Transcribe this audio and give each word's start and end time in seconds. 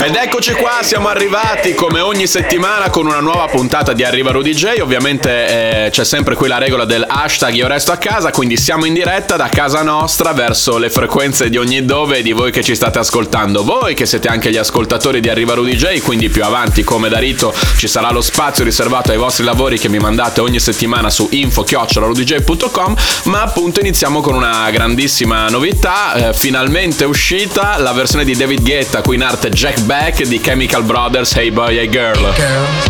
Ed 0.00 0.14
eccoci 0.14 0.52
qua, 0.52 0.78
siamo 0.82 1.08
arrivati 1.08 1.74
come 1.74 2.00
ogni 2.00 2.26
settimana 2.26 2.88
con 2.88 3.06
una 3.06 3.18
nuova 3.18 3.46
puntata 3.46 3.92
di 3.92 4.04
Arriva 4.04 4.30
Rudy 4.30 4.54
J. 4.54 4.80
Ovviamente 4.80 5.86
eh, 5.86 5.90
c'è 5.90 6.04
sempre 6.04 6.36
qui 6.36 6.46
la 6.46 6.58
regola 6.58 6.84
del 6.84 7.04
hashtag 7.06 7.54
Io 7.54 7.66
resto 7.66 7.90
a 7.90 7.96
casa, 7.96 8.30
quindi 8.30 8.56
siamo 8.56 8.84
in 8.84 8.94
diretta 8.94 9.36
da 9.36 9.48
casa 9.48 9.82
nostra 9.82 10.32
verso 10.32 10.78
le 10.78 10.88
frequenze 10.88 11.50
di 11.50 11.56
ogni 11.56 11.84
dove 11.84 12.22
di 12.22 12.32
voi 12.32 12.52
che 12.52 12.62
ci 12.62 12.76
state 12.76 13.00
ascoltando. 13.00 13.64
Voi 13.64 13.94
che 13.94 14.06
siete 14.06 14.28
anche 14.28 14.50
gli 14.50 14.56
ascoltatori 14.56 15.20
di 15.20 15.28
Arriva 15.28 15.54
Rudy 15.54 15.74
J, 15.74 16.00
quindi 16.00 16.28
più 16.28 16.44
avanti 16.44 16.84
come 16.84 17.08
da 17.08 17.18
rito 17.18 17.52
ci 17.76 17.88
sarà 17.88 18.12
lo 18.12 18.20
spazio 18.22 18.62
riservato 18.64 19.10
ai 19.10 19.18
vostri 19.18 19.44
lavori 19.44 19.78
che 19.78 19.88
mi 19.88 19.98
mandate 19.98 20.40
ogni 20.40 20.60
settimana 20.60 21.10
su 21.10 21.26
info-rudj.com, 21.30 22.96
ma 23.24 23.42
appunto 23.42 23.80
iniziamo 23.80 24.20
con 24.20 24.34
una 24.34 24.70
grandissima 24.70 25.48
novità, 25.48 26.28
eh, 26.28 26.32
finalmente 26.32 27.04
uscita 27.04 27.76
la 27.78 27.92
versione 27.92 28.24
di 28.24 28.27
David 28.34 28.62
Guetta 28.62 29.00
qui 29.00 29.16
in 29.16 29.22
arte 29.22 29.48
Jack 29.50 29.80
Beck 29.82 30.22
di 30.22 30.40
Chemical 30.40 30.82
Brothers 30.82 31.34
Hey 31.34 31.50
Boy 31.50 31.78
Hey 31.78 31.88
Girl. 31.88 32.20
girls, 32.36 32.86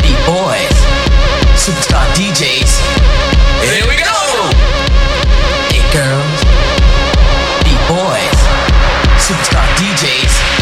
beat 0.00 0.24
boys, 0.24 0.76
superstar 1.54 2.06
DJs. 2.14 2.80
Here 3.62 3.86
we 3.86 3.96
go! 3.96 4.48
Hey 5.70 5.82
girls, 5.90 6.44
beat 7.64 7.86
boys, 7.88 8.38
superstar 9.16 9.66
DJs. 9.76 10.61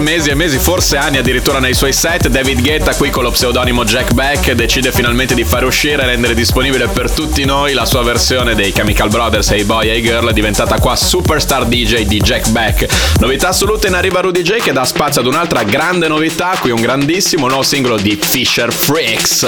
Mesi 0.00 0.30
e 0.30 0.34
mesi, 0.34 0.58
forse 0.58 0.96
anni 0.96 1.18
addirittura 1.18 1.58
nei 1.58 1.74
suoi 1.74 1.92
set, 1.92 2.28
David 2.28 2.60
Guetta 2.60 2.94
qui 2.94 3.10
con 3.10 3.22
lo 3.22 3.30
pseudonimo 3.30 3.84
Jack 3.84 4.12
Beck 4.12 4.52
decide 4.52 4.92
finalmente 4.92 5.34
di 5.34 5.44
fare 5.44 5.66
uscire 5.66 6.02
e 6.02 6.06
rendere 6.06 6.34
disponibile 6.34 6.88
per 6.88 7.10
tutti 7.10 7.44
noi 7.44 7.74
la 7.74 7.84
sua 7.84 8.02
versione 8.02 8.54
dei 8.54 8.72
Chemical 8.72 9.08
Brothers 9.08 9.50
Hey 9.50 9.64
Boy 9.64 9.88
Hey 9.88 10.02
Girl 10.02 10.32
diventata 10.32 10.78
qua 10.78 10.96
Superstar 10.96 11.66
DJ 11.66 12.06
di 12.06 12.18
Jack 12.18 12.48
Beck. 12.48 12.86
Novità 13.20 13.48
assoluta 13.48 13.86
in 13.86 13.94
arriva 13.94 14.20
Rudy 14.20 14.42
J 14.42 14.56
che 14.56 14.72
dà 14.72 14.84
spazio 14.84 15.20
ad 15.20 15.26
un'altra 15.26 15.62
grande 15.62 16.08
novità, 16.08 16.56
qui 16.60 16.70
un 16.70 16.80
grandissimo 16.80 17.46
nuovo 17.46 17.62
singolo 17.62 17.96
di 17.96 18.18
Fisher 18.20 18.72
Freaks. 18.72 19.46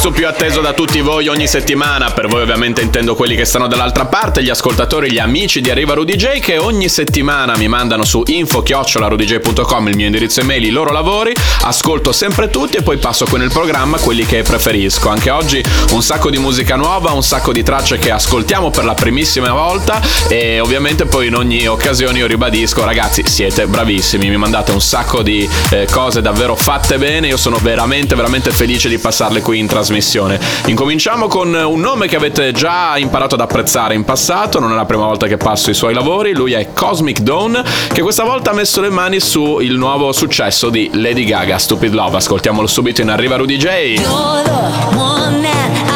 Spazio 0.00 0.18
più 0.18 0.28
atteso 0.28 0.62
da 0.62 0.72
tutti 0.72 1.02
voi 1.02 1.28
ogni 1.28 1.46
settimana. 1.46 2.10
Per 2.10 2.26
voi 2.26 2.40
ovviamente 2.40 2.80
intendo 2.80 3.14
quelli 3.14 3.36
che 3.36 3.44
stanno 3.44 3.66
dall'altra 3.66 4.06
parte, 4.06 4.42
gli 4.42 4.48
ascoltatori, 4.48 5.12
gli 5.12 5.18
amici 5.18 5.60
di 5.60 5.70
Arriva 5.70 5.92
Rudy 5.92 6.16
J 6.16 6.38
che 6.40 6.56
ogni 6.56 6.88
settimana 6.88 7.54
mi 7.58 7.68
mandano 7.68 8.06
su 8.06 8.22
info-rudyj.com 8.24 9.88
il 9.88 9.96
mio 9.96 10.06
indirizzo 10.06 10.40
email, 10.40 10.64
i 10.64 10.70
loro 10.70 10.90
lavori, 10.90 11.34
ascolto 11.64 12.12
sempre 12.12 12.48
tutti 12.48 12.78
e 12.78 12.82
poi 12.82 12.96
passo 12.96 13.26
qui 13.26 13.36
nel 13.40 13.50
programma 13.52 13.98
quelli 13.98 14.24
che 14.24 14.40
preferisco. 14.42 15.10
Anche 15.10 15.28
oggi 15.28 15.62
un 15.90 16.02
sacco 16.02 16.30
di 16.30 16.38
musica 16.38 16.76
nuova, 16.76 17.10
un 17.10 17.22
sacco 17.22 17.52
di 17.52 17.62
tracce 17.62 17.98
che 17.98 18.10
ascoltiamo 18.10 18.70
per 18.70 18.86
la 18.86 18.94
primissima 18.94 19.52
volta 19.52 20.00
e 20.28 20.60
ovviamente 20.60 21.04
poi 21.04 21.26
in 21.26 21.34
ogni 21.34 21.66
occasione 21.66 22.16
io 22.16 22.26
ribadisco 22.26 22.82
ragazzi 22.86 23.22
siete 23.26 23.66
bravissimi, 23.66 24.30
mi 24.30 24.38
mandate 24.38 24.72
un 24.72 24.80
sacco 24.80 25.20
di 25.20 25.46
eh, 25.68 25.86
cose 25.90 26.22
davvero 26.22 26.56
fatte 26.56 26.96
bene, 26.96 27.26
io 27.26 27.36
sono 27.36 27.58
veramente 27.58 28.14
veramente 28.14 28.50
felice 28.50 28.88
di 28.88 28.96
passarle 28.96 29.42
qui 29.42 29.58
in 29.58 29.66
trasmissione. 29.66 29.89
Incominciamo 30.66 31.26
con 31.26 31.52
un 31.52 31.80
nome 31.80 32.06
che 32.06 32.16
avete 32.16 32.52
già 32.52 32.96
imparato 32.96 33.34
ad 33.34 33.40
apprezzare 33.40 33.94
in 33.94 34.04
passato, 34.04 34.58
non 34.60 34.72
è 34.72 34.74
la 34.74 34.84
prima 34.84 35.04
volta 35.04 35.26
che 35.26 35.36
passo 35.36 35.70
i 35.70 35.74
suoi 35.74 35.94
lavori, 35.94 36.32
lui 36.32 36.52
è 36.52 36.72
Cosmic 36.72 37.20
Dawn 37.20 37.62
che 37.92 38.02
questa 38.02 38.24
volta 38.24 38.50
ha 38.50 38.54
messo 38.54 38.80
le 38.80 38.90
mani 38.90 39.20
su 39.20 39.58
il 39.60 39.76
nuovo 39.76 40.12
successo 40.12 40.70
di 40.70 40.90
Lady 40.94 41.24
Gaga, 41.24 41.58
Stupid 41.58 41.92
Love, 41.92 42.16
ascoltiamolo 42.16 42.66
subito 42.66 43.00
in 43.00 43.10
Arriva 43.10 43.36
Rudy 43.36 43.56
J. 43.56 43.66
You're 43.66 44.42
the 44.42 44.96
one 44.96 45.42
that 45.42 45.89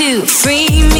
to 0.00 0.24
free 0.24 0.82
me 0.94 0.99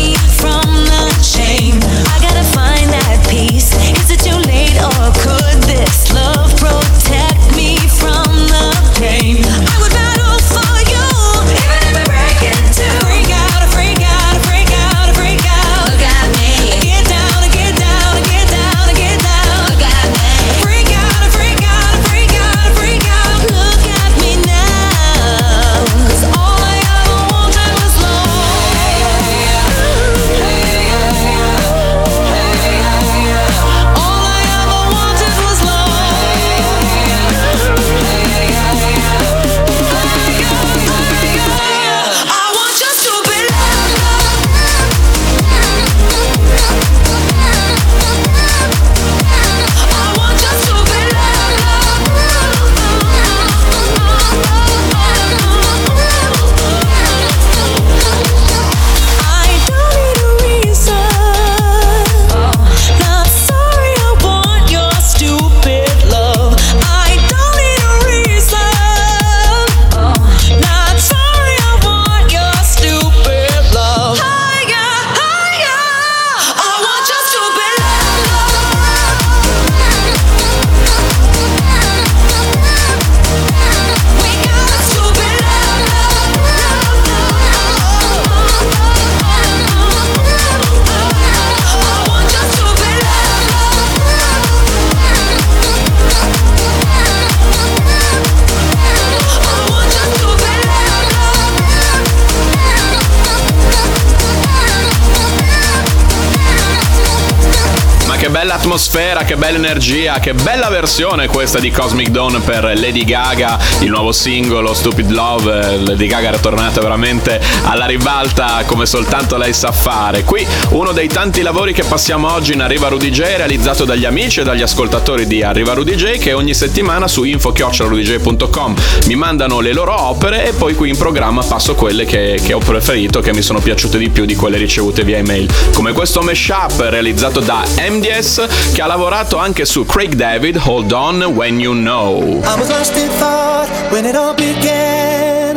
atmosfera, 108.71 109.25
che 109.25 109.35
bella 109.35 109.57
energia, 109.57 110.21
che 110.21 110.33
bella 110.33 110.69
versione 110.69 111.27
questa 111.27 111.59
di 111.59 111.73
Cosmic 111.73 112.11
Dawn 112.11 112.41
per 112.45 112.62
Lady 112.77 113.05
Gaga, 113.05 113.59
il 113.81 113.91
nuovo 113.91 114.12
singolo 114.12 114.75
Stupid 114.75 115.11
Love. 115.11 115.79
Lady 115.79 116.07
Gaga 116.07 116.31
è 116.31 116.39
tornata 116.39 116.81
veramente 116.81 117.41
alla 117.65 117.87
ribalta 117.87 118.62
come 118.67 118.87
soltanto 118.87 119.37
lei 119.37 119.53
sa 119.53 119.73
fare. 119.73 120.23
Qui 120.23 120.47
uno 120.69 120.93
dei 120.93 121.09
tanti 121.09 121.43
lavori 121.43 121.73
che 121.73 121.83
passiamo 121.83 122.33
oggi 122.33 122.53
in 122.53 122.61
Arriva 122.61 122.87
Rudy 122.87 123.11
J, 123.11 123.23
realizzato 123.39 123.85
dagli 123.85 124.05
amici 124.05 124.39
e 124.39 124.45
dagli 124.45 124.62
ascoltatori 124.62 125.27
di 125.27 125.43
Arriva 125.43 125.73
Rudy 125.73 125.97
J, 125.97 126.19
che 126.19 126.33
ogni 126.33 126.55
settimana 126.55 127.09
su 127.09 127.25
info-rudj.com 127.25 128.75
mi 129.07 129.17
mandano 129.17 129.59
le 129.59 129.73
loro 129.73 130.00
opere 130.00 130.47
e 130.47 130.53
poi 130.53 130.77
qui 130.77 130.91
in 130.91 130.97
programma 130.97 131.43
passo 131.43 131.75
quelle 131.75 132.05
che, 132.05 132.39
che 132.41 132.53
ho 132.53 132.61
preferito, 132.61 133.19
che 133.19 133.35
mi 133.35 133.43
sono 133.43 133.59
piaciute 133.59 133.99
di 133.99 134.11
più 134.11 134.27
di 134.27 134.37
quelle 134.37 134.59
ricevute 134.59 135.03
via 135.03 135.17
email. 135.17 135.50
Come 135.73 135.93
questo 135.93 136.21
mashup 136.21 136.87
realizzato 136.89 137.41
da 137.41 137.65
MDS 137.77 138.60
che 138.73 138.83
ha 138.83 138.87
lavorato 138.87 139.37
anche 139.37 139.64
su 139.64 139.85
Craig 139.85 140.14
David, 140.14 140.57
Hold 140.57 140.93
On 140.93 141.23
When 141.23 141.61
You 141.61 141.75
Know. 141.75 142.43
I 142.43 142.59
was 142.59 142.69
lost 142.69 142.97
in 142.97 143.09
thought 143.19 143.69
when 143.90 144.05
it 144.05 144.14
all 144.14 144.35
began. 144.35 145.57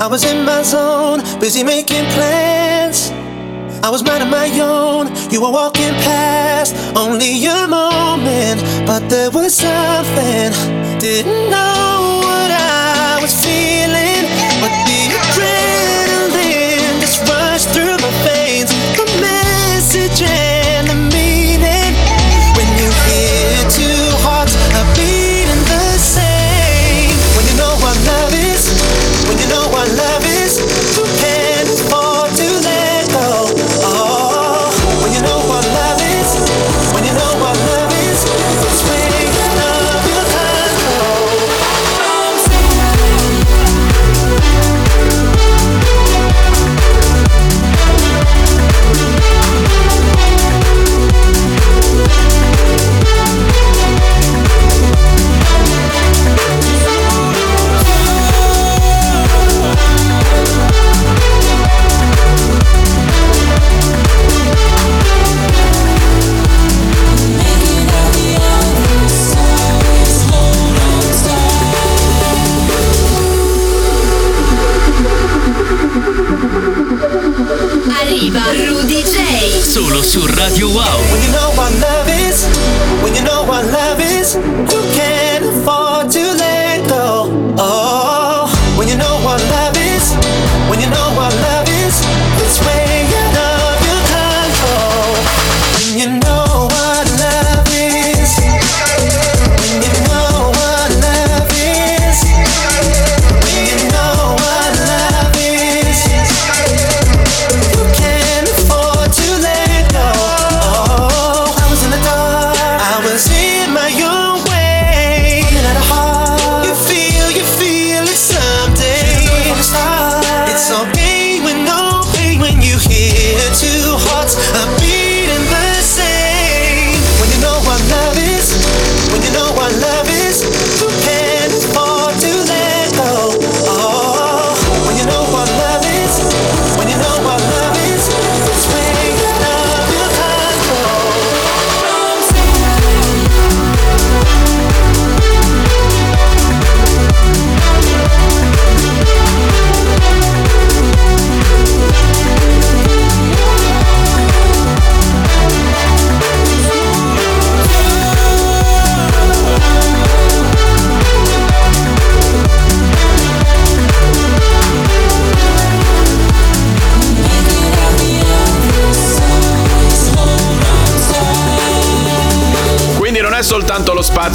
I 0.00 0.06
was 0.06 0.24
in 0.24 0.44
my 0.44 0.62
zone, 0.62 1.22
busy 1.38 1.62
making 1.62 2.06
plans. 2.14 3.12
I 3.82 3.90
was 3.90 4.02
minding 4.02 4.30
my 4.30 4.48
own, 4.60 5.12
you 5.30 5.40
were 5.40 5.52
walking 5.52 5.92
past, 6.02 6.74
only 6.96 7.44
a 7.46 7.66
moment, 7.66 8.62
but 8.86 9.08
there 9.08 9.30
was 9.30 9.54
something. 9.54 10.52
Didn't 10.98 11.50
know 11.50 11.97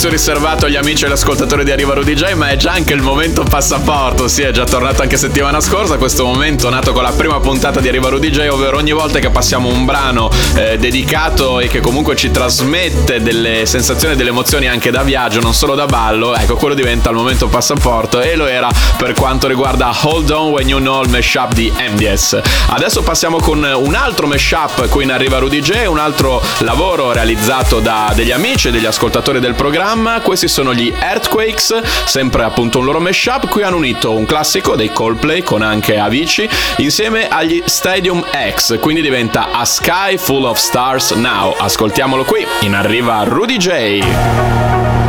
spazio 0.04 0.10
riservato 0.10 0.66
agli 0.66 0.76
amici 0.76 1.04
e 1.04 1.08
agli 1.08 1.14
ascoltatori 1.14 1.64
di 1.64 1.72
Arriva 1.72 1.94
Rudy 1.94 2.14
J, 2.14 2.34
ma 2.34 2.50
è 2.50 2.58
già 2.58 2.72
anche 2.72 2.94
il 2.94 3.02
momento 3.02 3.44
passaporto. 3.44 4.28
Sì, 4.28 4.42
è 4.42 4.52
già 4.52 4.66
tornato 4.66 5.02
anche 5.02 5.18
settimana 5.18 5.62
scorsa. 5.62 5.98
Questo 5.98 6.26
momento 6.26 6.70
nato 6.70 6.92
con 6.92 7.04
la 7.04 7.12
prima 7.12 7.40
puntata 7.40 7.80
di 7.80 7.88
Arriva 7.88 8.10
Rudy 8.10 8.30
J, 8.30 8.48
ovvero 8.50 8.78
ogni 8.78 8.92
volta 8.92 9.20
che 9.20 9.30
passiamo 9.30 9.70
un 9.70 9.86
brano 9.86 10.30
eh, 10.56 10.78
dedicato 10.78 11.60
e 11.60 11.68
che 11.68 11.80
comunque 11.80 12.16
ci 12.16 12.32
trasmette 12.32 13.22
delle 13.22 13.66
sensazioni 13.66 14.14
e 14.14 14.18
delle 14.18 14.30
emozioni 14.30 14.68
anche 14.68 14.92
da 14.92 15.04
viaggio, 15.04 15.40
non 15.40 15.54
solo 15.54 15.76
da 15.76 15.86
ballo, 15.86 16.36
ecco, 16.36 16.56
quello 16.56 16.76
diventa 16.76 17.10
il 17.10 17.16
momento 17.16 17.48
passaporto 17.48 18.20
e 18.20 18.36
lo 18.36 18.48
era 18.48 18.70
per 18.98 19.14
quanto 19.14 19.48
riguarda 19.48 19.96
Hold 20.02 20.30
On 20.32 20.50
When 20.50 20.68
You 20.68 20.80
Know 20.80 21.04
il 21.04 21.10
mashup 21.10 21.54
di 21.54 21.72
MDS. 21.72 22.42
Adesso 22.70 23.04
passiamo 23.04 23.38
con 23.38 23.64
un 23.64 23.96
altro 23.96 24.28
mashup 24.28 24.90
qui 24.90 25.04
in 25.04 25.12
Arriva 25.12 25.38
Rudy 25.38 25.62
J, 25.62 25.86
un 25.88 26.00
altro 26.00 26.42
lavoro 26.60 27.12
realizzato 27.14 27.80
da 27.80 28.12
degli 28.14 28.32
amici 28.32 28.68
e 28.68 28.72
degli 28.72 28.86
ascoltatori 28.86 29.40
del 29.40 29.54
programma. 29.54 29.93
Questi 29.94 30.48
sono 30.48 30.74
gli 30.74 30.92
Earthquakes, 30.92 31.84
sempre 32.06 32.44
appunto 32.44 32.80
un 32.80 32.86
loro 32.86 33.00
mashup. 33.00 33.48
Qui 33.48 33.62
hanno 33.62 33.76
unito 33.76 34.14
un 34.14 34.26
classico 34.26 34.76
dei 34.76 34.92
Coldplay 34.92 35.44
con 35.44 35.62
anche 35.62 36.00
Avicii 36.00 36.50
insieme 36.78 37.28
agli 37.28 37.62
Stadium 37.66 38.26
X, 38.56 38.80
quindi 38.80 39.04
diventa 39.04 39.52
A 39.52 39.66
Sky 39.66 40.18
Full 40.18 40.46
of 40.46 40.58
Stars 40.58 41.12
Now. 41.12 41.54
Ascoltiamolo 41.56 42.24
qui 42.24 42.44
in 42.62 42.74
Arriva 42.74 43.22
Rudy 43.24 43.58
J. 43.58 44.00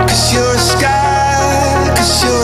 Cause 0.07 0.35
you're 0.35 0.55
a 0.55 0.59
sky, 0.59 1.89
cause 1.97 2.23
you're 2.23 2.44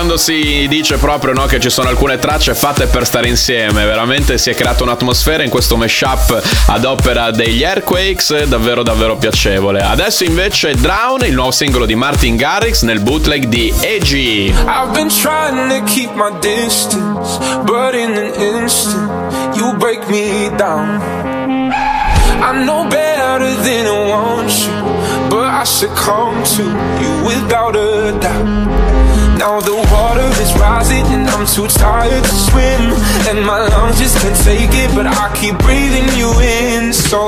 quando 0.00 0.16
si 0.16 0.66
dice 0.66 0.96
proprio 0.96 1.34
no, 1.34 1.44
che 1.44 1.60
ci 1.60 1.68
sono 1.68 1.90
alcune 1.90 2.18
tracce 2.18 2.54
fatte 2.54 2.86
per 2.86 3.04
stare 3.04 3.28
insieme. 3.28 3.84
Veramente 3.84 4.38
si 4.38 4.48
è 4.48 4.54
creata 4.54 4.82
un'atmosfera 4.82 5.42
in 5.42 5.50
questo 5.50 5.76
mashup 5.76 6.42
ad 6.68 6.86
opera 6.86 7.30
degli 7.30 7.62
Earthquakes, 7.62 8.44
davvero 8.44 8.82
davvero 8.82 9.18
piacevole. 9.18 9.82
Adesso 9.82 10.24
invece 10.24 10.74
Drown, 10.74 11.26
il 11.26 11.34
nuovo 11.34 11.50
singolo 11.50 11.84
di 11.84 11.96
Martin 11.96 12.36
Garrix 12.36 12.80
nel 12.80 13.00
bootleg 13.00 13.44
di 13.44 13.70
AG. 13.76 14.14
I've 14.14 14.92
been 14.94 15.10
trying 15.10 15.68
to 15.68 15.84
keep 15.84 16.14
my 16.14 16.32
distance, 16.40 17.38
but 17.64 17.92
in 17.94 18.16
an 18.16 18.32
instant, 18.40 19.54
you 19.54 19.74
break 19.76 20.08
me 20.08 20.48
down. 20.56 20.98
I 22.40 22.64
know 22.64 22.88
better 22.88 23.54
than 23.62 23.86
I 23.86 24.08
want 24.08 24.50
you, 24.64 25.28
but 25.28 25.44
I 25.44 25.64
succumb 25.64 26.42
to 26.56 26.62
you 27.02 27.26
without 27.26 27.76
a 27.76 28.18
doubt. 28.18 28.69
Now 29.40 29.58
the 29.58 29.72
water 29.72 30.28
is 30.44 30.52
rising 30.60 31.06
and 31.16 31.26
I'm 31.26 31.46
too 31.46 31.66
tired 31.66 32.22
to 32.22 32.34
swim. 32.48 32.92
And 33.24 33.40
my 33.40 33.56
lungs 33.72 33.98
just 33.98 34.18
can't 34.20 34.36
take 34.44 34.68
it 34.68 34.94
but 34.94 35.06
I 35.06 35.32
keep 35.32 35.56
breathing 35.64 36.04
you 36.12 36.28
in. 36.44 36.92
So 36.92 37.24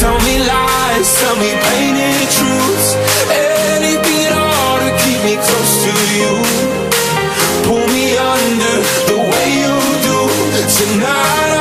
tell 0.00 0.16
me 0.24 0.40
lies, 0.40 1.08
tell 1.20 1.36
me 1.36 1.52
painted 1.68 2.32
truths. 2.32 2.96
Anything 3.76 4.32
at 4.32 4.40
all 4.40 4.76
to 4.80 4.90
keep 5.04 5.20
me 5.20 5.36
close 5.36 5.74
to 5.84 5.92
you. 6.16 6.32
Pull 7.68 7.84
me 7.92 8.16
under 8.16 8.76
the 9.12 9.18
way 9.20 9.46
you 9.60 9.76
do. 10.00 10.18
Tonight 10.64 11.59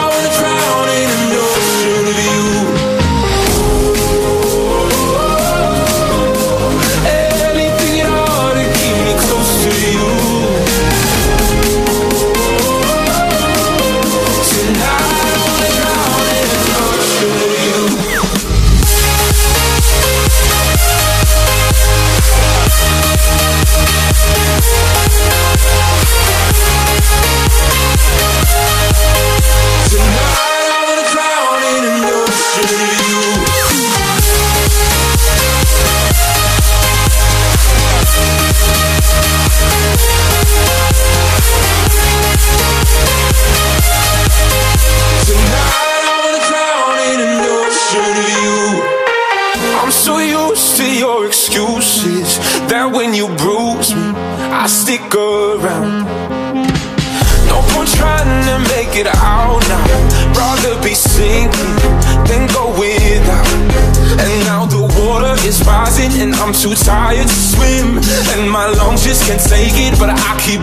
too 66.60 66.76
tired 66.76 67.24
to 67.24 67.34
swim. 67.34 67.95
And 68.36 68.52
my 68.52 68.67
lungs 68.67 69.04
just 69.04 69.24
can't 69.24 69.39
take 69.39 69.80
it, 69.80 69.98
but 69.98 70.10
I 70.12 70.32
keep 70.43 70.60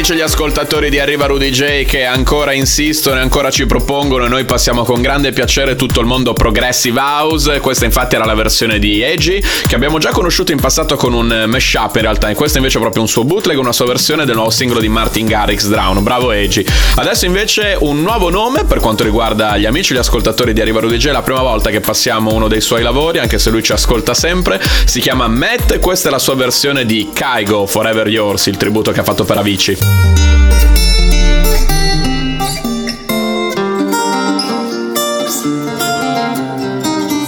amici 0.00 0.12
e 0.12 0.16
gli 0.16 0.20
ascoltatori 0.22 0.88
di 0.88 0.98
Arriva 0.98 1.26
Rudy 1.26 1.50
J 1.50 1.84
che 1.84 2.06
ancora 2.06 2.54
insistono 2.54 3.16
e 3.16 3.20
ancora 3.20 3.50
ci 3.50 3.66
propongono 3.66 4.24
e 4.24 4.28
noi 4.28 4.46
passiamo 4.46 4.82
con 4.82 5.02
grande 5.02 5.30
piacere 5.32 5.76
tutto 5.76 6.00
il 6.00 6.06
mondo 6.06 6.32
Progressive 6.32 6.98
House. 6.98 7.60
Questa 7.60 7.84
infatti 7.84 8.14
era 8.14 8.24
la 8.24 8.32
versione 8.34 8.78
di 8.78 9.02
Edgy 9.02 9.42
che 9.66 9.74
abbiamo 9.74 9.98
già 9.98 10.08
conosciuto 10.10 10.52
in 10.52 10.58
passato 10.58 10.96
con 10.96 11.12
un 11.12 11.44
mashup 11.46 11.96
in 11.96 12.00
realtà 12.00 12.30
e 12.30 12.34
questo 12.34 12.56
invece 12.56 12.78
è 12.78 12.80
proprio 12.80 13.02
un 13.02 13.08
suo 13.08 13.24
bootleg, 13.24 13.58
una 13.58 13.72
sua 13.72 13.84
versione 13.84 14.24
del 14.24 14.36
nuovo 14.36 14.48
singolo 14.48 14.80
di 14.80 14.88
Martin 14.88 15.26
Garrix 15.26 15.66
Drown. 15.66 16.02
Bravo 16.02 16.30
Edgy. 16.30 16.64
Adesso 16.94 17.26
invece 17.26 17.76
un 17.80 18.00
nuovo 18.00 18.30
nome 18.30 18.64
per 18.64 18.78
quanto 18.78 19.04
riguarda 19.04 19.58
gli 19.58 19.66
amici 19.66 19.92
e 19.92 19.96
gli 19.96 19.98
ascoltatori 19.98 20.54
di 20.54 20.62
Arriva 20.62 20.80
Rudy 20.80 20.96
J, 20.96 21.10
la 21.10 21.22
prima 21.22 21.42
volta 21.42 21.68
che 21.68 21.80
passiamo 21.80 22.32
uno 22.32 22.48
dei 22.48 22.62
suoi 22.62 22.80
lavori, 22.80 23.18
anche 23.18 23.38
se 23.38 23.50
lui 23.50 23.62
ci 23.62 23.72
ascolta 23.72 24.14
sempre, 24.14 24.62
si 24.86 25.00
chiama 25.00 25.28
Matt 25.28 25.78
questa 25.78 26.08
è 26.08 26.10
la 26.10 26.18
sua 26.18 26.36
versione 26.36 26.86
di 26.86 27.10
Kaigo 27.12 27.66
Forever 27.66 28.08
Yours, 28.08 28.46
il 28.46 28.56
tributo 28.56 28.92
che 28.92 29.00
ha 29.00 29.04
fatto 29.04 29.24
per 29.24 29.36
Avicii. 29.36 29.89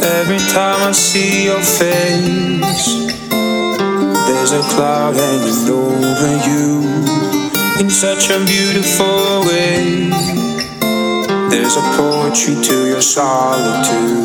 Every 0.05 0.39
time 0.53 0.81
I 0.89 0.93
see 0.93 1.45
your 1.45 1.61
face, 1.61 2.87
there's 4.27 4.53
a 4.53 4.63
cloud 4.73 5.15
hanging 5.15 5.69
over 5.69 6.33
you 6.49 6.83
in 7.81 7.91
such 7.91 8.31
a 8.31 8.39
beautiful 8.45 9.45
way. 9.47 10.11
There's 11.51 11.77
a 11.77 11.83
poetry 11.97 12.55
to 12.63 12.87
your 12.87 13.03
solitude. 13.03 14.19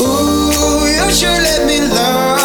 Ooh, 0.00 0.86
you 0.86 1.10
should 1.12 1.42
let 1.48 1.66
me 1.66 1.80
love 1.80 2.41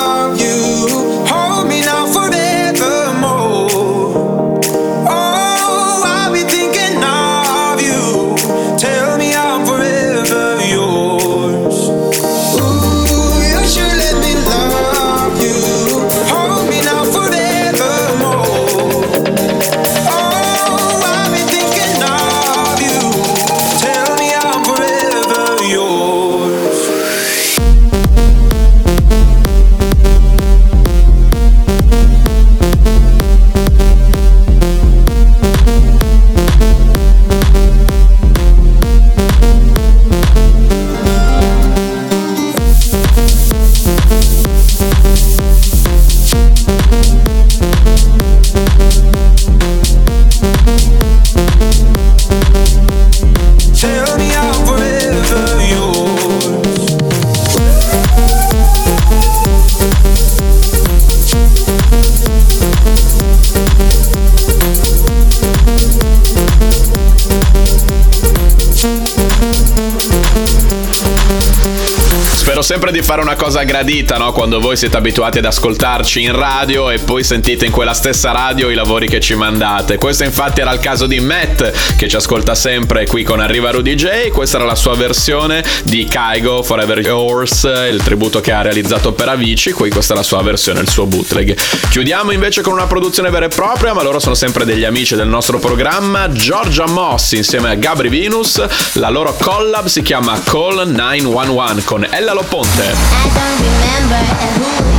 fare 73.08 73.22
una 73.22 73.36
cosa 73.38 73.64
gradita, 73.64 74.18
no? 74.18 74.34
Quando 74.34 74.60
voi 74.60 74.76
siete 74.76 74.98
abituati 74.98 75.38
ad 75.38 75.46
ascoltarci 75.46 76.24
in 76.24 76.36
radio 76.36 76.90
e 76.90 77.00
poi 77.00 77.24
sentite 77.24 77.66
in 77.66 77.72
quella 77.72 77.94
stessa 77.94 78.34
radio 78.34 78.70
i 78.70 78.74
lavori 78.74 79.08
che 79.08 79.22
ci 79.22 79.34
mandate. 79.34 79.96
Questo 79.96 80.26
infatti 80.26 80.60
era 80.60 80.74
il 80.74 80.82
caso 80.82 81.06
di 81.06 81.22
Matt, 81.22 81.96
che 81.96 82.10
ci 82.10 82.18
ascolta 82.18 82.54
sempre 82.54 83.06
qui 83.06 83.24
con 83.24 83.40
Arriva 83.40 83.72
Rudy 83.72 83.96
J. 83.96 84.28
Questa 84.28 84.58
era 84.58 84.66
la 84.66 84.76
sua 84.76 84.94
versione 84.96 85.64
di 85.84 86.04
Kaigo 86.04 86.62
Forever 86.64 87.00
Yours, 87.00 87.64
il 87.90 88.02
tributo 88.04 88.42
che 88.42 88.52
ha 88.52 88.62
realizzato 88.62 89.14
per 89.14 89.30
Avicii. 89.30 89.72
Qui 89.72 89.90
questa 89.90 90.12
è 90.12 90.18
la 90.18 90.24
sua 90.24 90.42
versione, 90.42 90.82
il 90.82 90.90
suo 90.90 91.06
bootleg. 91.06 91.56
Chiudiamo 91.90 92.32
invece 92.32 92.62
con 92.62 92.74
una 92.74 92.88
produzione 92.88 93.30
vera 93.30 93.46
e 93.46 93.50
propria, 93.50 93.94
ma 93.94 94.04
loro 94.04 94.20
sono 94.20 94.36
sempre 94.36 94.66
degli 94.66 94.84
amici 94.84 95.16
del 95.16 95.30
nostro 95.30 95.60
programma. 95.60 96.30
Giorgia 96.30 96.88
Moss 96.88 97.32
insieme 97.32 97.70
a 97.70 97.76
Gabri 97.76 98.10
Venus. 98.10 98.62
La 98.96 99.08
loro 99.10 99.34
collab 99.40 99.86
si 99.86 100.02
chiama 100.02 100.38
Call 100.44 100.92
911 100.92 101.86
con 101.86 102.06
Ella 102.12 102.34
Lo 102.34 102.44
Ponte. 102.44 102.97
I 102.98 103.26
don't 103.38 103.60
remember 103.68 104.92
who 104.92 104.97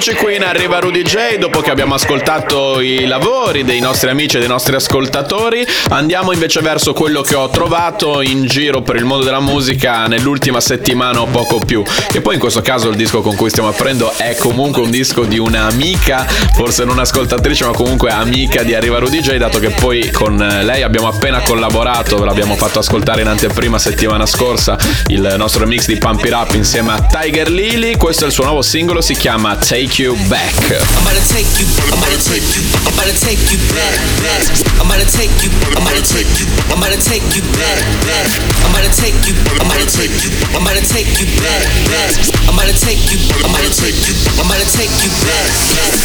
eccoci 0.00 0.14
qui 0.14 0.36
in 0.36 0.44
Arriva 0.44 0.78
Rudy 0.78 1.02
J, 1.02 1.38
dopo 1.38 1.60
che 1.60 1.72
abbiamo 1.72 1.94
ascoltato 1.94 2.80
i 2.80 3.04
lavori 3.06 3.64
dei 3.64 3.80
nostri 3.80 4.08
amici 4.08 4.36
e 4.36 4.38
dei 4.38 4.48
nostri 4.48 4.76
ascoltatori, 4.76 5.66
andiamo 5.88 6.32
invece 6.32 6.60
verso 6.60 6.92
quello 6.92 7.20
che 7.20 7.34
ho 7.34 7.48
trovato 7.48 8.20
in 8.20 8.46
giro 8.46 8.80
per 8.80 8.94
il 8.94 9.04
mondo 9.04 9.24
della 9.24 9.40
musica 9.40 10.06
nell'ultima 10.06 10.60
settimana 10.60 11.20
o 11.20 11.26
poco 11.26 11.58
più. 11.58 11.82
Che 11.82 12.20
poi 12.20 12.34
in 12.34 12.40
questo 12.40 12.62
caso 12.62 12.90
il 12.90 12.94
disco 12.94 13.22
con 13.22 13.34
cui 13.34 13.50
stiamo 13.50 13.70
aprendo 13.70 14.12
è 14.16 14.36
comunque 14.36 14.82
un 14.82 14.90
disco 14.92 15.24
di 15.24 15.36
un'amica, 15.36 16.24
forse 16.54 16.84
non 16.84 17.00
ascoltatrice 17.00 17.64
ma 17.64 17.72
comunque 17.72 18.10
amica 18.10 18.62
di 18.62 18.76
Arriva 18.76 19.00
Rudy 19.00 19.18
J, 19.18 19.36
dato 19.36 19.58
che 19.58 19.70
poi 19.70 20.12
con 20.12 20.36
lei 20.36 20.84
abbiamo 20.84 21.08
appena 21.08 21.40
collaborato, 21.40 22.18
ve 22.18 22.24
l'abbiamo 22.24 22.54
fatto 22.54 22.78
ascoltare 22.78 23.22
in 23.22 23.26
anteprima 23.26 23.80
settimana 23.80 24.26
scorsa, 24.26 24.78
il 25.08 25.34
nostro 25.36 25.66
mix 25.66 25.86
di 25.86 25.96
Pump 25.96 26.24
It 26.24 26.32
Up 26.32 26.54
insieme 26.54 26.92
a 26.92 27.02
Tiger 27.02 27.50
Lily, 27.50 27.96
questo 27.96 28.22
è 28.22 28.26
il 28.28 28.32
suo 28.32 28.44
nuovo 28.44 28.62
singolo, 28.62 29.00
si 29.00 29.16
chiama 29.16 29.56
Take 29.56 29.86
You 29.88 30.14
Back. 30.28 30.52
I'm 31.00 31.06
to 31.10 31.22
take 31.32 31.48
you, 31.56 31.64
I'm 31.88 31.98
to 31.98 32.20
take 32.20 32.44
you, 32.54 32.62
I'm 32.84 32.94
to 32.98 33.14
take 33.18 33.40
you 33.50 33.58
back, 33.72 33.96
back. 34.20 34.44
I'm 34.78 34.90
to 34.90 35.06
take 35.08 35.32
you, 35.42 35.48
I'm 35.74 35.86
to 35.88 36.02
take 36.04 36.28
you, 36.38 36.46
I'm 36.68 36.82
to 36.84 36.98
take 37.00 37.24
you 37.34 37.42
back, 37.56 37.80
back. 38.04 38.28
I'm 38.68 38.74
to 38.84 38.90
take 38.94 39.16
you, 39.26 39.34
I'm 39.58 39.66
to 39.66 39.86
take 39.88 40.12
you, 40.22 40.30
I'm 40.54 40.66
to 40.68 40.82
take 40.84 41.08
you 41.18 41.26
back, 41.40 41.64
back. 41.88 42.10
I'm 42.46 42.58
to 42.60 42.74
take 42.78 43.00
you, 43.10 43.18
I'm 43.42 43.54
to 43.54 43.70
take 43.72 43.96
you, 44.06 44.14
I'm 44.38 44.50
to 44.50 44.66
take 44.70 44.92
you 45.02 45.10
back, 45.24 45.46
back, 45.72 45.98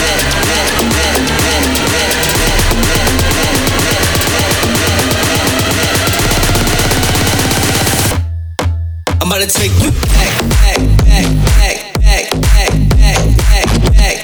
back, 0.98 1.82
back, 2.86 3.07
I'm 9.28 9.34
about 9.34 9.44
to 9.44 9.60
take 9.60 9.76
you 9.84 9.92
back, 9.92 10.32
back, 10.48 10.80
back, 11.04 11.28
back, 11.60 11.92
back, 12.00 12.32
back, 12.32 12.40
back, 12.40 12.40
back, 12.40 12.56
back, 13.68 14.24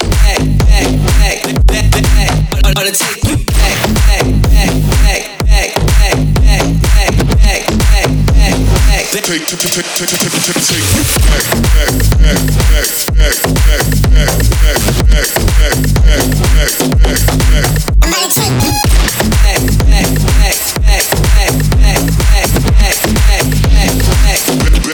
back, 0.64 1.44
back, 1.68 1.92
back, 1.92 2.08
back. 2.08 2.32
I'm 2.64 2.72
about 2.72 2.88
to 2.88 2.96
take 2.96 3.20
you 3.28 3.36
back, 3.52 3.84
back, 4.00 4.24
back, 4.48 4.72
back, 4.96 5.28
back, 5.36 5.76
back, 5.84 6.24
back, 6.40 6.64
back, 6.64 7.12
back, 7.36 7.68
back, 7.68 8.08
back, 8.32 8.56
back. 8.88 9.04
Take, 9.12 9.28
take, 9.28 9.44
take, 9.44 9.60
take, 9.60 9.84
take, 9.84 10.08
take, 10.08 10.24
take, 10.24 10.64
take 10.64 10.88
you 10.88 11.04
back, 11.20 11.52
back, 11.52 11.92
back, 12.16 12.40
back, 12.40 12.64
back, 12.64 12.88
back, 13.04 13.36
back, 13.44 13.84
back, 14.08 14.32
back, 14.32 14.80
back, 14.80 15.84
back, 15.84 16.24
back, 16.24 16.80
back, 16.96 17.20
back. 17.52 17.68
I'm 18.00 18.08
about 18.08 18.24
to 18.24 18.40
take 18.40 18.56
you 18.56 18.72
back, 18.88 19.12
back, 19.36 19.60
back, 19.84 20.08
back, 20.16 20.64
back, 20.80 21.04
back, 21.04 21.84
back, 21.84 22.08
back, 22.64 22.96
back, 23.04 23.92
back, 24.84 24.93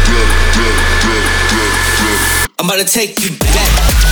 I'm 2.71 2.77
gonna 2.77 2.87
take 2.87 3.19
you 3.19 3.35
back, 3.35 3.51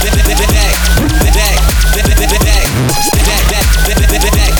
back, 0.03 0.11
back, 0.19 0.35
back, 0.35 0.35
back, 0.35 0.75
back, 1.23 1.55
back, 1.95 2.03
back, 2.03 2.27
back, 2.27 2.43
back, 2.43 2.67
back, 2.99 3.55
back, 3.87 4.03
back, 4.03 4.19
back, 4.19 4.35
back, 4.35 4.59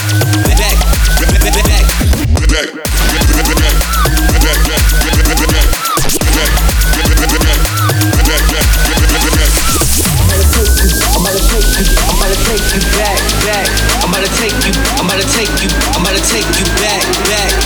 I'm 11.20 11.26
gonna 11.26 11.44
take 11.44 11.68
you, 11.76 11.84
I'm 12.08 12.16
gonna 12.16 12.40
take 12.48 12.64
you 12.72 12.80
back, 12.96 13.20
back. 13.44 13.68
I'm 14.00 14.12
gonna 14.16 14.28
take 14.40 14.56
you, 14.64 14.72
I'm 14.96 15.08
gonna 15.08 15.24
take 15.28 15.52
you, 15.62 15.70
I'm 15.92 16.04
gonna 16.04 16.24
take 16.24 16.48
you 16.58 16.66
back, 16.80 17.04
back, 17.04 17.28
back, 17.28 17.52
back, 17.52 17.59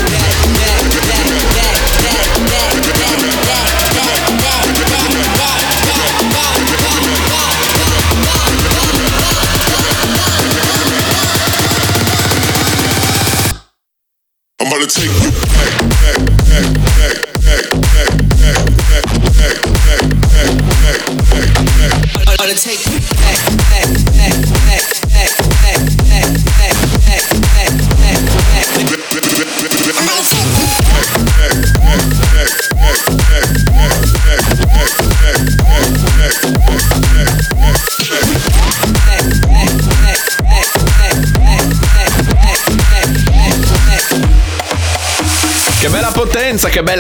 trying 14.84 14.89
to 14.89 15.34
take 15.34 15.48
you. 15.48 15.52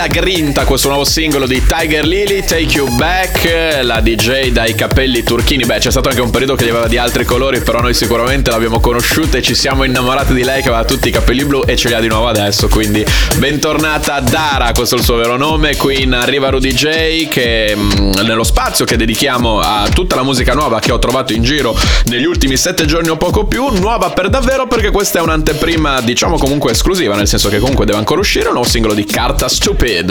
Bella 0.03 0.07
grinta 0.07 0.65
questo 0.65 0.89
nuovo 0.89 1.03
singolo 1.03 1.45
di 1.45 1.61
Tiger 1.65 2.05
Lily, 2.05 2.41
Take 2.41 2.77
You 2.77 2.93
Back, 2.95 3.79
la 3.81 4.01
DJ 4.01 4.49
dai 4.49 4.75
capelli 4.75 5.23
turchini. 5.23 5.65
Beh, 5.65 5.77
c'è 5.79 5.91
stato 5.91 6.09
anche 6.09 6.21
un 6.21 6.29
periodo 6.29 6.55
che 6.55 6.63
li 6.63 6.69
aveva 6.71 6.87
di 6.87 6.97
altri 6.97 7.25
colori, 7.25 7.61
però 7.61 7.79
noi 7.79 7.93
sicuramente 7.93 8.49
l'abbiamo 8.49 8.79
conosciuta 8.79 9.37
e 9.37 9.41
ci 9.41 9.55
siamo 9.55 9.83
innamorati 9.83 10.33
di 10.33 10.43
lei 10.43 10.61
che 10.61 10.69
aveva 10.69 10.85
tutti 10.85 11.07
i 11.07 11.11
capelli 11.11 11.45
blu 11.45 11.63
e 11.65 11.75
ce 11.75 11.89
li 11.89 11.93
ha 11.93 11.99
di 11.99 12.07
nuovo 12.07 12.27
adesso. 12.27 12.67
Quindi 12.67 13.05
bentornata 13.37 14.19
Dara, 14.19 14.71
questo 14.73 14.95
è 14.95 14.97
il 14.97 15.03
suo 15.03 15.15
vero 15.15 15.37
nome, 15.37 15.75
qui 15.75 16.01
in 16.01 16.13
Arriva 16.13 16.49
Rudy 16.49 16.73
J, 16.73 17.27
che 17.27 17.75
mh, 17.75 18.21
nello 18.23 18.43
spazio 18.43 18.85
che 18.85 18.97
dedichiamo 18.97 19.59
a 19.59 19.87
tutta 19.93 20.15
la 20.15 20.23
musica 20.23 20.53
nuova 20.53 20.79
che 20.79 20.91
ho 20.91 20.99
trovato 20.99 21.33
in 21.33 21.43
giro 21.43 21.75
negli 22.05 22.25
ultimi 22.25 22.57
sette 22.57 22.85
giorni 22.85 23.09
o 23.09 23.15
poco 23.15 23.45
più, 23.45 23.69
nuova 23.69 24.09
per 24.09 24.29
davvero 24.29 24.67
perché 24.67 24.91
questa 24.91 25.19
è 25.19 25.21
un'anteprima, 25.21 26.01
diciamo 26.01 26.37
comunque 26.37 26.71
esclusiva, 26.71 27.15
nel 27.15 27.27
senso 27.27 27.49
che 27.49 27.59
comunque 27.59 27.85
deve 27.85 27.99
ancora 27.99 28.19
uscire 28.19 28.47
un 28.47 28.53
nuovo 28.53 28.67
singolo 28.67 28.93
di 28.93 29.05
Carta 29.05 29.47
Stupid. 29.47 29.92
did. 30.01 30.09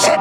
Shut 0.00 0.19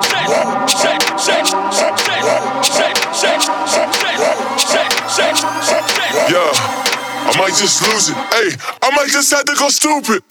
might 7.49 7.57
just 7.57 7.81
lose 7.81 8.09
it. 8.09 8.15
Hey, 8.15 8.51
I 8.83 8.95
might 8.95 9.07
just 9.07 9.31
have 9.31 9.45
to 9.45 9.55
go 9.55 9.69
stupid. 9.69 10.23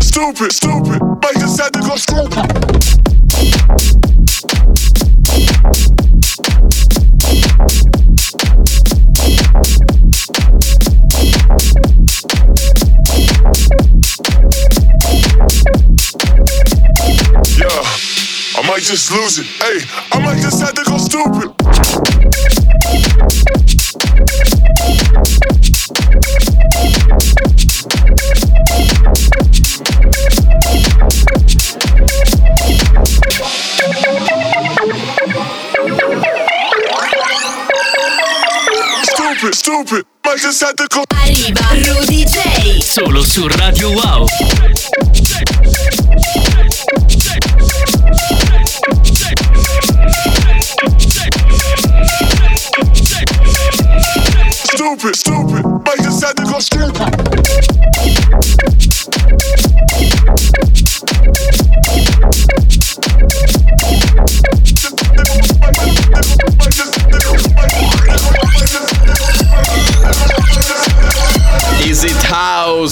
Stupid, 0.00 0.52
stupid. 0.52 1.02
Might 1.22 1.34
just 1.34 1.60
have 1.60 1.72
to 1.72 1.80
go 1.80 1.96
stupid. 1.96 2.75
Just 18.86 19.10
lose 19.10 19.38
it. 19.40 19.46
Hey, 19.46 19.80
I 20.12 20.22
might 20.22 20.40
just 20.40 20.60
have 20.60 20.72
to 20.74 20.84
go 20.84 20.96
stupid. 20.96 21.50
Stupid, 39.02 39.54
stupid. 39.56 40.06
I 40.24 40.36
just 40.36 40.60
had 40.60 40.76
to 40.76 40.86
go. 40.92 41.02
Arriva 41.10 41.74
Rudy 41.88 42.24
J. 42.24 42.80
Solo 42.80 43.24
su 43.24 43.48
Radio 43.48 43.90
Wow. 43.90 44.26
Stupid. 55.14 55.64
I 55.86 55.96
just 56.02 56.24
had 56.24 56.36
to 56.36 56.44
go 56.44 56.58
stupid. 56.58 57.15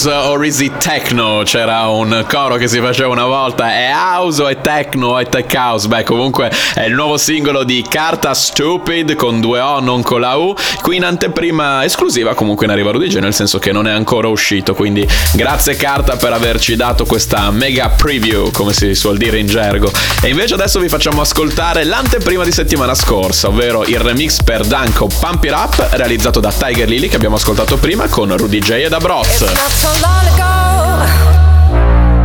House 0.05 0.29
or 0.29 0.45
is 0.45 0.61
it 0.61 0.77
techno? 0.79 1.43
C'era 1.45 1.89
un 1.89 2.25
coro 2.29 2.57
che 2.57 2.69
si 2.69 2.81
faceva 2.81 3.09
una 3.09 3.25
volta. 3.25 3.73
È 3.73 3.91
house 3.93 4.43
o 4.43 4.49
è 4.49 4.61
techno 4.61 5.09
o 5.09 5.19
è 5.19 5.27
tech 5.29 5.53
house? 5.55 5.89
Beh, 5.89 6.05
comunque 6.05 6.53
è 6.75 6.83
il 6.83 6.95
nuovo 6.95 7.17
singolo 7.17 7.65
di 7.65 7.85
Carta 7.89 8.35
Stupid 8.35 9.15
con 9.15 9.41
due 9.41 9.61
O, 9.61 9.81
non 9.81 10.03
con 10.03 10.21
la 10.21 10.37
U. 10.37 10.55
Qui 10.83 10.97
in 10.97 11.05
anteprima 11.05 11.85
esclusiva, 11.85 12.35
comunque 12.35 12.67
in 12.67 12.73
arriva 12.73 12.93
J, 12.93 13.19
nel 13.19 13.35
senso 13.35 13.59
che 13.59 13.73
non 13.73 13.87
è 13.87 13.93
ancora 13.93 14.29
uscito. 14.29 14.75
Quindi 14.75 15.07
grazie 15.33 15.77
Carta 15.77 16.17
per 16.17 16.33
averci 16.33 16.77
dato 16.77 17.05
questa 17.05 17.51
mega 17.51 17.89
preview, 17.89 18.51
come 18.51 18.73
si 18.73 18.95
suol 18.95 19.17
dire 19.17 19.39
in 19.39 19.47
gergo. 19.47 19.91
E 20.23 20.29
invece 20.29 20.55
adesso 20.55 20.81
vi 20.81 20.89
facciamo 20.89 21.21
ascoltare 21.21 21.85
l'anteprima 21.85 22.45
di 22.45 22.53
settimana 22.53 22.95
scorsa, 22.95 23.49
ovvero 23.49 23.85
il 23.85 23.99
remix 23.99 24.43
per 24.43 24.65
Danko 24.65 25.07
Pump 25.07 25.45
It 25.45 25.53
Up, 25.53 25.89
realizzato 25.93 26.41
da 26.41 26.53
Tiger 26.53 26.89
Lily 26.89 27.09
che 27.09 27.17
abbiamo 27.17 27.37
ascoltato 27.37 27.77
prima 27.77 28.09
con 28.09 28.37
Rudy 28.37 28.59
J 28.59 28.71
ed 28.71 28.93
Abroz. 28.93 29.94
Long 30.03 30.27
ago 30.35 31.07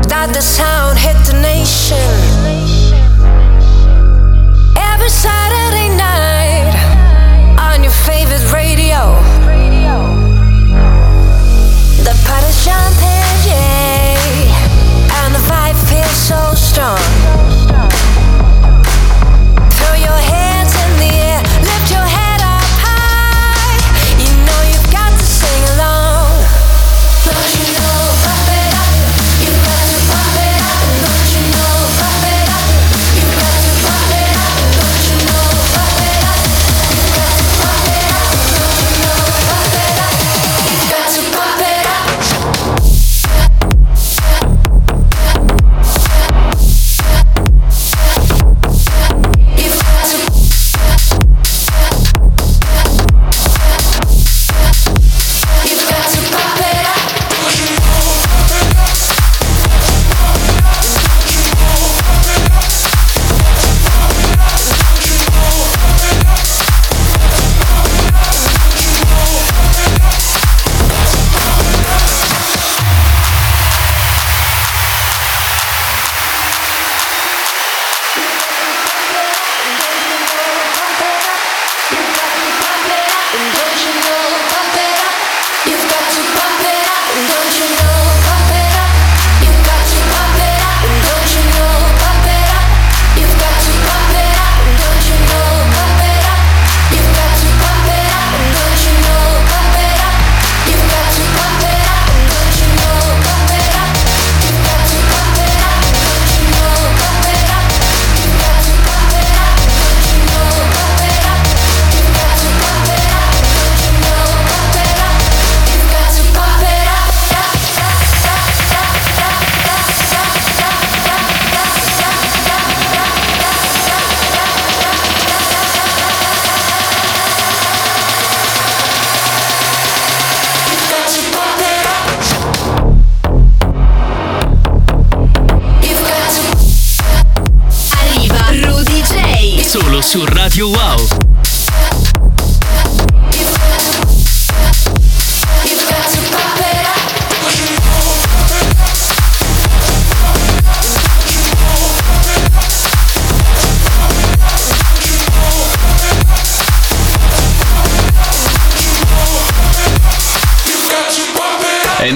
that 0.10 0.32
the 0.34 0.42
sound 0.42 0.98
hit 0.98 1.18
the 1.28 1.40
nation. 1.42 1.98
Every 4.76 5.10
Saturday 5.10 5.90
night 5.96 6.74
on 7.60 7.84
your 7.84 7.94
favorite 7.94 8.46
radio. 8.52 9.16
The 12.04 12.16
pot 12.26 12.44
of 12.44 12.56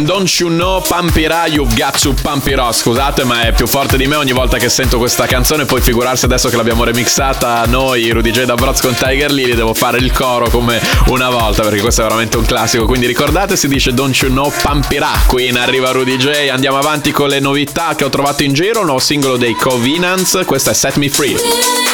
Don't 0.04 0.30
you 0.40 0.50
know 0.50 0.82
Pampira 0.82 1.48
You've 1.48 1.76
got 1.76 2.00
to 2.02 2.14
Pampirò 2.14 2.72
Scusate 2.72 3.24
ma 3.24 3.44
è 3.44 3.54
più 3.54 3.68
forte 3.68 3.96
di 3.96 4.06
me 4.06 4.16
ogni 4.16 4.34
volta 4.34 4.58
che 4.58 4.70
sento 4.70 4.98
questa 4.98 5.26
canzone. 5.26 5.66
Poi 5.66 5.82
figurarsi 5.82 6.26
adesso 6.26 6.50
che 6.50 6.56
l'abbiamo 6.56 6.84
remixata 6.84 7.66
noi 7.68 8.10
Rudy 8.10 8.32
J. 8.32 8.44
Da 8.44 8.56
Broz 8.56 8.82
con 8.82 8.94
Tiger 8.94 9.32
Lily. 9.32 9.56
Devo 9.56 9.74
fare 9.74 9.98
il 9.98 10.12
coro 10.12 10.50
come 10.50 10.82
una 11.08 11.30
volta 11.30 11.64
Perché 11.64 11.82
questo 11.82 12.02
è 12.02 12.04
veramente 12.04 12.38
un 12.38 12.46
classico. 12.46 12.86
Quindi 12.86 13.08
ricordate 13.08 13.56
si 13.56 13.68
dice 13.68 13.94
Don't 13.94 14.16
you 14.18 14.30
know 14.30 14.52
Pampirà 14.62 15.12
Qui 15.26 15.48
in 15.48 15.58
arriva 15.58 15.92
Rudy 15.92 16.18
J. 16.18 16.50
Andiamo 16.50 16.78
avanti 16.78 17.12
con 17.12 17.30
le 17.30 17.40
novità 17.40 17.96
che 17.96 18.04
ho 18.04 18.10
trovato 18.10 18.44
in 18.44 18.54
giro. 18.54 18.80
Un 18.80 18.86
nuovo 18.86 19.00
singolo 19.00 19.38
dei 19.38 19.56
Covenants. 19.56 20.42
Questo 20.46 20.72
è 20.72 20.74
Set 20.74 20.96
Me 20.98 21.10
Free 21.10 21.93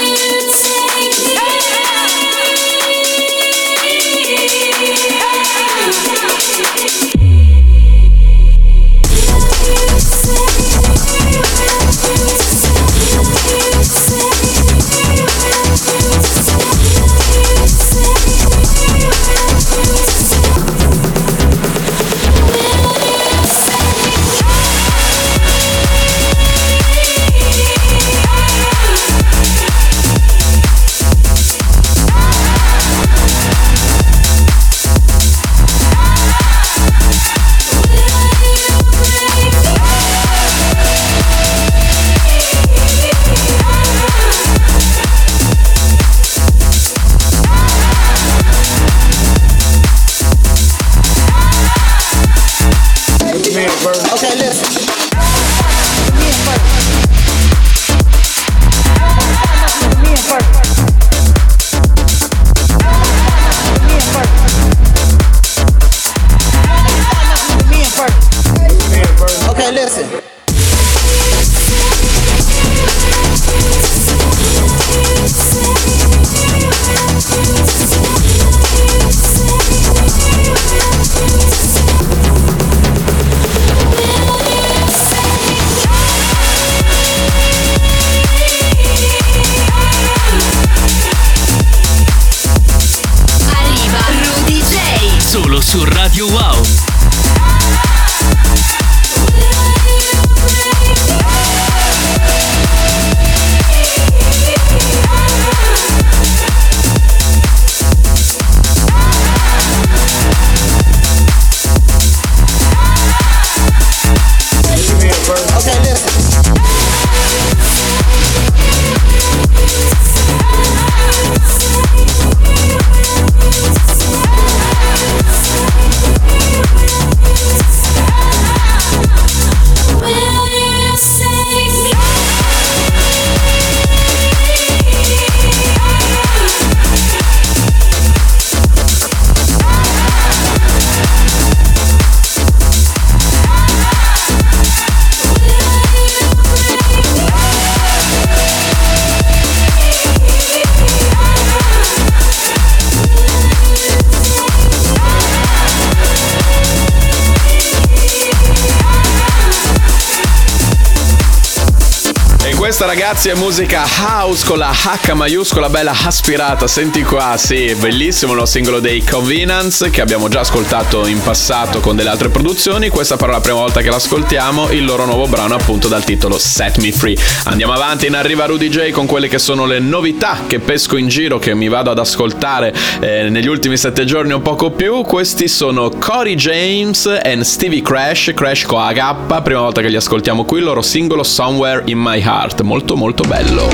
Questa 162.80 162.96
ragazzi 162.96 163.27
è 163.27 163.34
musica 163.34 163.84
house 164.08 164.46
con 164.46 164.58
la 164.58 164.71
H 164.71 165.13
maiuscola 165.13 165.67
bella 165.67 165.92
aspirata. 166.06 166.65
Senti 166.65 167.04
qua, 167.04 167.36
sì, 167.36 167.75
bellissimo 167.77 168.34
lo 168.34 168.46
singolo 168.46 168.80
dei 168.80 169.04
Convenance 169.04 169.90
che 169.90 170.00
abbiamo 170.00 170.30
già 170.30 170.40
ascoltato 170.40 171.06
in 171.06 171.21
passato 171.21 171.82
con 171.82 171.98
delle 171.98 172.08
altre 172.08 172.30
produzioni. 172.30 172.88
Questa 172.88 173.17
però 173.17 173.32
è 173.32 173.34
la 173.34 173.42
prima 173.42 173.60
volta 173.60 173.82
che 173.82 173.90
l'ascoltiamo, 173.90 174.69
il 174.69 174.86
loro 174.86 175.04
nuovo 175.04 175.27
brano 175.27 175.56
appunto 175.56 175.90
dal 175.90 176.06
titolo 176.06 176.40
Set 176.40 176.77
Me 176.77 176.94
Free. 176.94 177.17
Andiamo 177.48 177.73
avanti 177.73 178.06
in 178.06 178.15
arriva 178.15 178.46
Rudy 178.46 178.69
J 178.69 178.92
con 178.92 179.08
quelle 179.08 179.27
che 179.27 179.40
sono 179.40 179.65
le 179.65 179.80
novità 179.80 180.44
che 180.48 180.60
pesco 180.60 180.96
in 180.96 181.10
giro, 181.10 181.38
che 181.38 181.54
mi 181.54 181.67
vado 181.67 181.92
ad 181.92 182.00
ascoltare 182.00 182.73
eh, 183.02 183.27
negli 183.27 183.48
ultimi 183.48 183.75
sette 183.75 184.06
giorni 184.06 184.32
o 184.32 184.40
poco 184.40 184.71
più. 184.71 185.02
Questi 185.02 185.50
sono 185.50 185.90
Cory 185.90 186.36
James 186.36 187.19
e 187.21 187.44
Stevie 187.44 187.82
Crash, 187.82 188.32
Crash 188.34 188.63
con 188.63 188.82
H, 188.82 189.42
prima 189.42 189.60
volta 189.60 189.82
che 189.82 189.90
li 189.90 189.98
ascoltiamo 189.98 190.46
qui, 190.46 190.60
il 190.60 190.63
loro 190.63 190.82
singolo 190.82 191.23
Somewhere 191.23 191.82
in 191.88 192.00
My 192.00 192.21
Heart, 192.21 192.67
molto 192.70 192.96
molto 192.96 193.24
bello. 193.24 193.67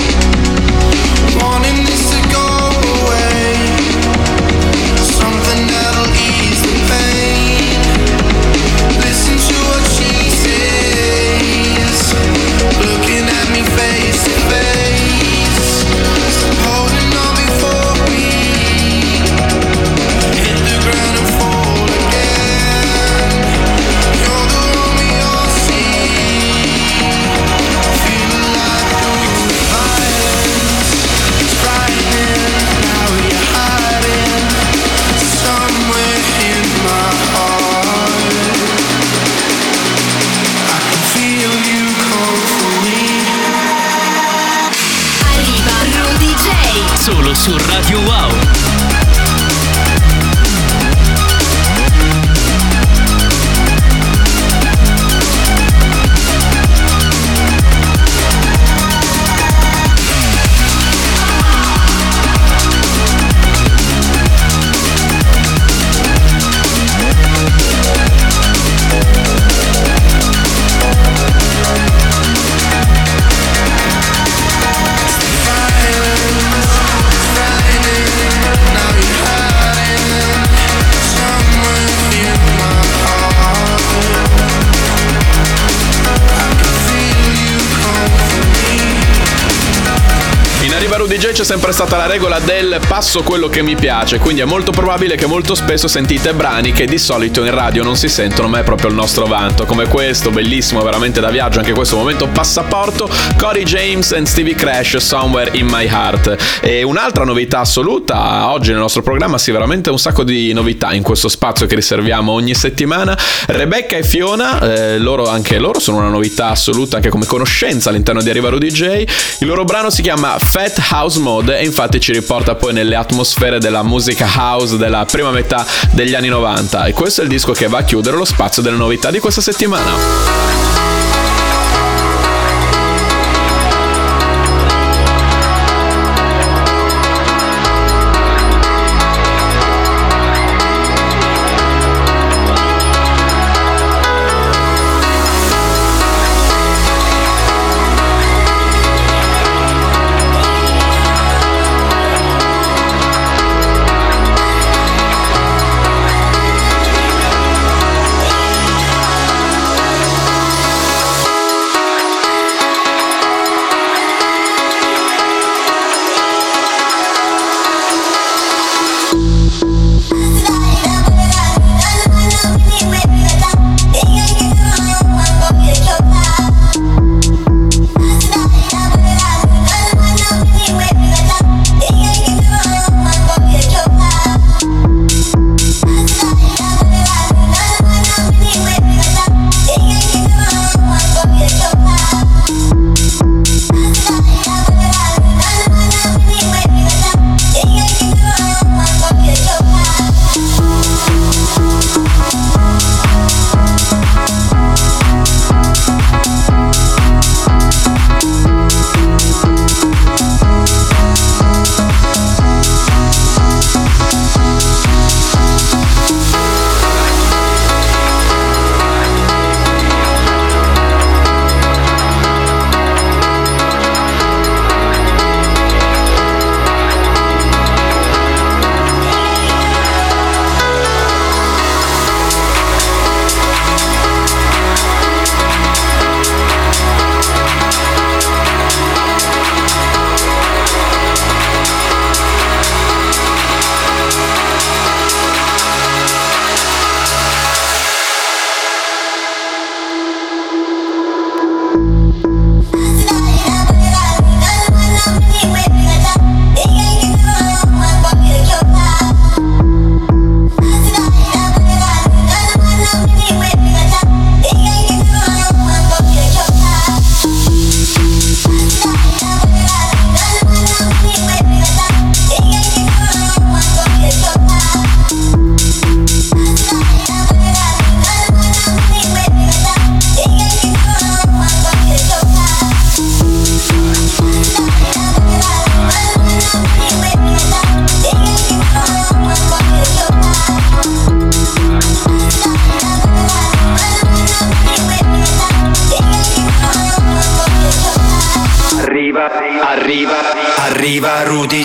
In 90.95 91.01
Arriva 91.01 91.13
Rudy 91.13 91.27
J 91.27 91.33
c'è 91.33 91.43
sempre 91.43 91.73
stata 91.73 91.97
la 91.97 92.05
regola 92.05 92.39
del 92.39 92.79
passo 92.87 93.21
quello 93.21 93.49
che 93.49 93.61
mi 93.61 93.75
piace, 93.75 94.17
quindi 94.17 94.39
è 94.39 94.45
molto 94.45 94.71
probabile 94.71 95.17
che 95.17 95.25
molto 95.25 95.53
spesso 95.53 95.89
sentite 95.89 96.33
brani 96.33 96.71
che 96.71 96.85
di 96.85 96.97
solito 96.97 97.43
in 97.43 97.53
radio 97.53 97.83
non 97.83 97.97
si 97.97 98.07
sentono, 98.07 98.47
ma 98.47 98.59
è 98.59 98.63
proprio 98.63 98.89
il 98.89 98.95
nostro 98.95 99.25
vanto, 99.25 99.65
come 99.65 99.87
questo, 99.87 100.31
bellissimo, 100.31 100.81
veramente 100.83 101.19
da 101.19 101.29
viaggio, 101.31 101.59
anche 101.59 101.73
questo 101.73 101.97
momento 101.97 102.27
passaporto, 102.27 103.09
Cory 103.37 103.63
James 103.63 104.13
and 104.13 104.25
Stevie 104.25 104.55
Crash, 104.55 104.95
Somewhere 104.97 105.51
in 105.57 105.67
My 105.67 105.85
Heart. 105.85 106.61
E 106.61 106.83
un'altra 106.83 107.25
novità 107.25 107.59
assoluta, 107.59 108.49
oggi 108.51 108.69
nel 108.69 108.79
nostro 108.79 109.01
programma, 109.01 109.37
sì, 109.37 109.51
veramente 109.51 109.89
un 109.89 109.99
sacco 109.99 110.23
di 110.23 110.53
novità 110.53 110.93
in 110.93 111.03
questo 111.03 111.27
spazio 111.27 111.65
che 111.65 111.75
riserviamo 111.75 112.31
ogni 112.31 112.55
settimana. 112.55 113.17
Rebecca 113.47 113.97
e 113.97 114.03
Fiona, 114.03 114.61
eh, 114.61 114.97
loro, 114.97 115.27
anche 115.27 115.59
loro 115.59 115.79
sono 115.79 115.97
una 115.97 116.09
novità 116.09 116.51
assoluta, 116.51 116.95
anche 116.95 117.09
come 117.09 117.25
conoscenza 117.25 117.89
all'interno 117.89 118.21
di 118.21 118.29
Arriva 118.29 118.47
Rudy 118.47 118.71
J. 118.71 119.03
Il 119.39 119.47
loro 119.47 119.65
brano 119.65 119.89
si 119.89 120.01
chiama 120.01 120.37
Fat 120.39 120.83
House 120.91 121.19
Mode 121.19 121.57
e 121.57 121.65
infatti 121.65 121.99
ci 121.99 122.11
riporta 122.11 122.55
poi 122.55 122.73
nelle 122.73 122.95
atmosfere 122.95 123.59
della 123.59 123.83
musica 123.83 124.27
house 124.35 124.77
della 124.77 125.05
prima 125.05 125.31
metà 125.31 125.65
degli 125.91 126.13
anni 126.13 126.27
90 126.27 126.85
e 126.85 126.93
questo 126.93 127.21
è 127.21 127.23
il 127.23 127.29
disco 127.29 127.51
che 127.51 127.67
va 127.67 127.79
a 127.79 127.83
chiudere 127.83 128.17
lo 128.17 128.25
spazio 128.25 128.61
delle 128.61 128.77
novità 128.77 129.11
di 129.11 129.19
questa 129.19 129.41
settimana. 129.41 130.64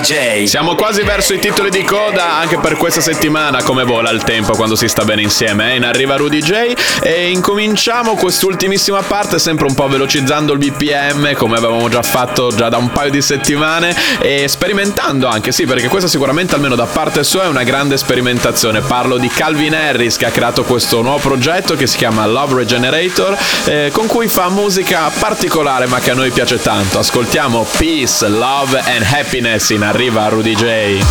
DJ. 0.03 0.30
Siamo 0.47 0.75
quasi 0.75 1.03
verso 1.03 1.35
i 1.35 1.39
titoli 1.39 1.71
di 1.71 1.85
coda 1.85 2.35
anche 2.35 2.59
per 2.59 2.77
questa 2.77 3.01
settimana. 3.01 3.63
Come 3.63 3.85
vola 3.85 4.11
il 4.11 4.23
tempo 4.23 4.53
quando 4.55 4.75
si 4.75 4.89
sta 4.89 5.05
bene 5.05 5.23
insieme? 5.23 5.73
Eh? 5.73 5.77
In 5.77 5.85
arriva 5.85 6.17
Rudy 6.17 6.41
J. 6.41 6.73
E 7.03 7.31
incominciamo 7.31 8.15
quest'ultimissima 8.15 9.03
parte, 9.03 9.39
sempre 9.39 9.67
un 9.67 9.75
po' 9.75 9.87
velocizzando 9.87 10.53
il 10.55 10.59
BPM, 10.59 11.35
come 11.35 11.57
avevamo 11.57 11.89
già 11.89 12.03
fatto 12.03 12.51
già 12.55 12.69
da 12.69 12.79
un 12.79 12.91
paio 12.91 13.11
di 13.11 13.21
settimane. 13.21 13.95
E 14.21 14.49
sperimentando 14.49 15.29
anche, 15.29 15.53
sì, 15.53 15.67
perché 15.67 15.89
questa 15.89 16.09
sicuramente, 16.09 16.55
almeno 16.55 16.75
da 16.75 16.87
parte 16.87 17.23
sua, 17.23 17.45
è 17.45 17.49
una 17.49 17.65
grande 17.65 17.99
sperimentazione. 17.99 18.81
Parlo 18.81 19.19
di 19.19 19.29
Calvin 19.29 19.75
Harris 19.75 20.17
che 20.17 20.27
ha 20.27 20.31
creato 20.31 20.65
questo 20.65 21.03
nuovo 21.03 21.19
progetto 21.19 21.77
che 21.77 21.87
si 21.87 21.97
chiama 21.99 22.27
Love 22.27 22.55
Regenerator, 22.55 23.37
eh, 23.67 23.91
con 23.93 24.07
cui 24.07 24.27
fa 24.29 24.49
musica 24.49 25.11
particolare 25.19 25.87
ma 25.87 26.01
che 26.01 26.13
a 26.13 26.15
noi 26.15 26.31
piace 26.31 26.61
tanto. 26.61 26.99
Ascoltiamo 26.99 27.67
Peace, 27.77 28.27
Love 28.27 28.81
and 28.81 29.07
Happiness 29.11 29.71
in 29.71 29.83
arriva 29.83 30.29
Rudy 30.31 30.55
J. 30.55 31.03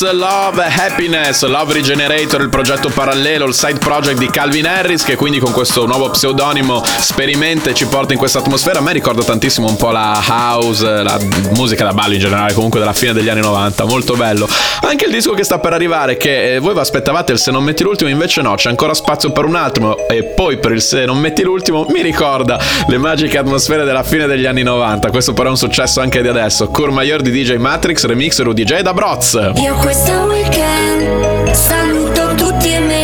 Love, 0.00 0.64
Happiness, 0.64 1.44
Love 1.44 1.72
Regenerator, 1.72 2.40
il 2.40 2.48
progetto 2.48 2.88
parallelo, 2.88 3.46
il 3.46 3.54
side 3.54 3.78
project 3.78 4.18
di 4.18 4.30
Calvin 4.30 4.66
Harris 4.66 5.02
che 5.02 5.16
quindi 5.16 5.38
con 5.38 5.52
questo 5.52 5.86
nuovo 5.86 6.10
pseudonimo 6.10 6.82
sperimenta 6.84 7.70
e 7.70 7.74
ci 7.74 7.86
porta 7.86 8.12
in 8.12 8.18
questa 8.18 8.38
atmosfera. 8.38 8.78
A 8.78 8.82
me 8.82 8.92
ricorda 8.92 9.24
tantissimo 9.24 9.66
un 9.66 9.76
po' 9.76 9.90
la 9.90 10.22
house, 10.28 11.02
la 11.02 11.18
musica 11.54 11.84
da 11.84 11.92
ballo 11.92 12.14
in 12.14 12.20
generale, 12.20 12.52
comunque 12.52 12.78
della 12.78 12.92
fine 12.92 13.12
degli 13.12 13.28
anni 13.28 13.40
90, 13.40 13.84
molto 13.86 14.14
bello. 14.14 14.48
Anche 14.82 15.06
il 15.06 15.10
disco 15.10 15.32
che 15.32 15.42
sta 15.42 15.58
per 15.58 15.72
arrivare, 15.72 16.16
che 16.16 16.54
eh, 16.54 16.58
voi 16.60 16.74
vi 16.74 16.80
aspettavate 16.80 17.32
il 17.32 17.38
Se 17.38 17.50
non 17.50 17.64
metti 17.64 17.82
l'ultimo, 17.82 18.08
invece 18.08 18.40
no, 18.42 18.54
c'è 18.54 18.68
ancora 18.68 18.94
spazio 18.94 19.32
per 19.32 19.44
un 19.44 19.56
altro 19.56 20.08
e 20.08 20.22
poi 20.22 20.58
per 20.58 20.72
il 20.72 20.82
Se 20.82 21.04
non 21.04 21.18
metti 21.18 21.42
l'ultimo 21.42 21.86
mi 21.90 22.02
ricorda 22.02 22.58
le 22.86 22.98
magiche 22.98 23.38
atmosfere 23.38 23.84
della 23.84 24.02
fine 24.02 24.26
degli 24.26 24.46
anni 24.46 24.62
90. 24.62 25.10
Questo 25.10 25.32
però 25.32 25.48
è 25.48 25.50
un 25.50 25.56
successo 25.56 26.00
anche 26.00 26.22
di 26.22 26.28
adesso. 26.28 26.68
Cur 26.68 26.90
Major 26.90 27.20
di 27.20 27.30
DJ 27.30 27.56
Matrix, 27.56 28.04
remix 28.04 28.40
Rudy 28.40 28.64
J 28.64 28.80
da 28.80 28.92
Broz. 28.92 29.32
Io 29.56 29.74
questo 29.88 30.12
weekend. 30.24 31.50
Saluto 31.52 32.34
tutti 32.34 32.74
e 32.74 32.78
me 32.78 32.97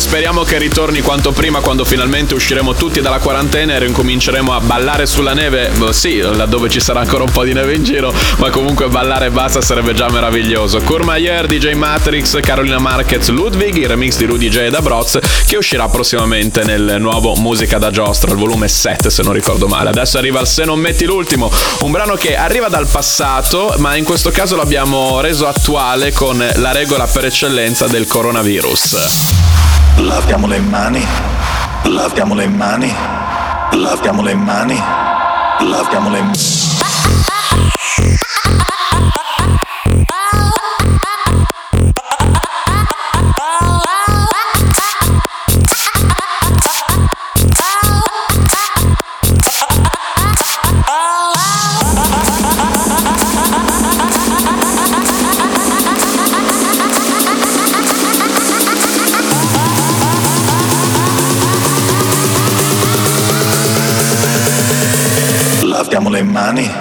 speriamo 0.00 0.44
che 0.44 0.56
ritorni 0.56 1.02
quanto 1.02 1.30
prima 1.30 1.60
quando 1.60 1.84
finalmente 1.84 2.32
usciremo 2.32 2.72
tutti 2.72 3.02
dalla 3.02 3.18
quarantena 3.18 3.74
e 3.74 3.80
ricominceremo 3.80 4.52
a 4.52 4.58
ballare 4.58 5.04
sulla 5.04 5.34
neve. 5.34 5.70
Boh, 5.76 5.92
Sì, 5.92 6.16
laddove 6.18 6.70
ci 6.70 6.80
sarà 6.80 7.00
ancora 7.00 7.24
un 7.24 7.30
po' 7.30 7.44
di 7.44 7.52
neve 7.52 7.74
in 7.74 7.84
giro, 7.84 8.12
ma 8.38 8.48
comunque 8.48 8.88
ballare 8.88 9.26
e 9.26 9.30
basta 9.30 9.60
sarebbe 9.60 9.92
già 9.92 10.08
meraviglioso. 10.08 10.80
Kurmayer, 10.80 11.46
DJ 11.46 11.74
Matrix, 11.74 12.40
Carolina 12.40 12.78
Marquez, 12.78 13.28
Ludwig, 13.28 13.76
il 13.76 13.88
remix 13.88 14.16
di 14.16 14.24
Rudy 14.24 14.48
J 14.48 14.56
e 14.56 14.70
da 14.70 14.80
Broz 14.80 15.18
che 15.44 15.56
uscirà 15.56 15.86
prossimamente 15.88 16.64
nel 16.64 16.96
nuovo 16.98 17.34
Musica 17.34 17.76
da 17.76 17.90
Giostra, 17.90 18.30
il 18.30 18.38
volume 18.38 18.68
7 18.68 19.10
se 19.10 19.22
non 19.22 19.34
ricordo 19.34 19.68
male. 19.68 19.90
Adesso 19.90 20.16
arriva 20.16 20.40
il 20.40 20.46
Se 20.46 20.64
non 20.64 20.78
metti 20.78 21.04
l'ultimo, 21.04 21.52
un 21.80 21.90
brano 21.90 22.14
che 22.14 22.36
arriva 22.36 22.68
dal 22.68 22.86
passato, 22.86 23.74
ma 23.76 23.96
in 23.96 24.04
questo 24.04 24.30
caso 24.30 24.56
l'abbiamo 24.56 25.20
reso 25.20 25.46
attuale 25.46 26.10
con 26.12 26.42
la 26.54 26.72
regola 26.72 27.06
per 27.06 27.26
eccellenza 27.26 27.86
del 27.86 28.06
coronavirus. 28.06 29.89
Laviamo 29.98 30.46
le 30.46 30.58
mani, 30.60 31.04
laviamo 31.84 32.34
le 32.34 32.48
mani, 32.48 32.92
laviamo 33.72 34.22
le 34.22 34.34
mani, 34.34 34.82
laviamo 35.60 36.10
le 36.10 36.22
mani. 36.22 36.79
Mani. 66.22 66.79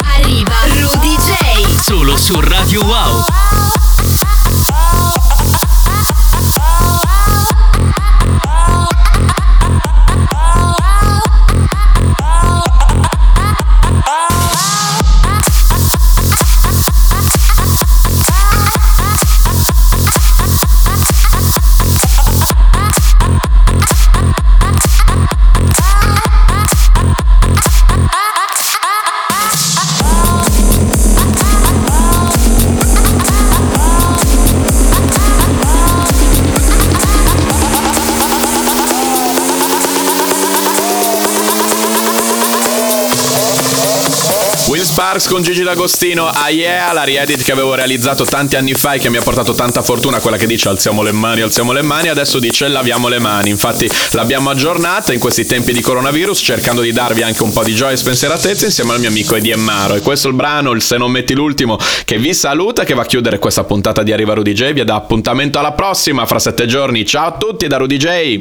Con 45.40 45.48
Gigi 45.48 45.64
D'Agostino, 45.64 46.28
ah 46.28 46.50
yeah, 46.50 46.92
la 46.92 47.04
riedit 47.04 47.44
che 47.44 47.54
avevo 47.54 47.74
realizzato 47.74 48.26
tanti 48.26 48.58
anni 48.58 48.74
fa 48.74 48.94
e 48.94 49.00
che 49.00 49.10
mi 49.10 49.16
ha 49.16 49.22
portato 49.22 49.54
tanta 49.54 49.82
fortuna, 49.82 50.20
quella 50.20 50.36
che 50.36 50.46
dice 50.46 50.68
alziamo 50.68 51.02
le 51.02 51.14
mani, 51.14 51.40
alziamo 51.40 51.72
le 51.72 51.82
mani, 51.82 52.10
adesso 52.10 52.40
dice 52.40 52.68
laviamo 52.68 53.08
le 53.08 53.20
mani, 53.20 53.50
infatti 53.50 53.90
l'abbiamo 54.12 54.50
aggiornata 54.50 55.14
in 55.14 55.20
questi 55.20 55.46
tempi 55.46 55.72
di 55.72 55.80
coronavirus 55.80 56.40
cercando 56.40 56.82
di 56.82 56.92
darvi 56.92 57.22
anche 57.22 57.42
un 57.44 57.54
po' 57.54 57.64
di 57.64 57.74
gioia 57.74 57.94
e 57.94 57.98
spensieratezza 57.98 58.66
insieme 58.66 58.92
al 58.92 59.00
mio 59.00 59.08
amico 59.08 59.36
Eddie 59.36 59.56
Maro 59.56 59.96
e 59.96 60.02
questo 60.02 60.28
è 60.28 60.32
il 60.32 60.36
brano, 60.36 60.72
il 60.72 60.82
Se 60.82 60.98
non 60.98 61.10
metti 61.10 61.34
l'ultimo, 61.34 61.78
che 62.04 62.18
vi 62.18 62.34
saluta, 62.34 62.84
che 62.84 62.94
va 62.94 63.04
a 63.04 63.06
chiudere 63.06 63.40
questa 63.40 63.64
puntata 63.64 64.04
di 64.04 64.12
Arriva 64.12 64.34
Rudy 64.34 64.52
J, 64.52 64.74
vi 64.74 64.84
dà 64.84 64.96
appuntamento 64.96 65.58
alla 65.58 65.72
prossima, 65.72 66.26
fra 66.26 66.40
sette 66.40 66.66
giorni, 66.66 67.06
ciao 67.06 67.28
a 67.28 67.38
tutti 67.38 67.66
da 67.68 67.78
Rudy 67.78 67.96
J! 67.96 68.38